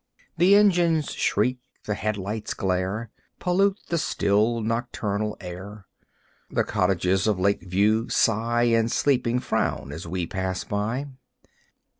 The 0.35 0.55
engine's 0.55 1.11
shriek, 1.13 1.59
the 1.83 1.93
headlight's 1.93 2.55
glare, 2.55 3.11
Pollute 3.37 3.77
the 3.89 3.99
still 3.99 4.61
nocturnal 4.61 5.37
air. 5.39 5.85
The 6.49 6.63
cottages 6.63 7.27
of 7.27 7.39
Lake 7.39 7.61
View 7.61 8.09
sigh 8.09 8.63
And 8.63 8.91
sleeping, 8.91 9.37
frown 9.37 9.91
as 9.93 10.07
we 10.07 10.25
pass 10.25 10.63
by. 10.63 11.05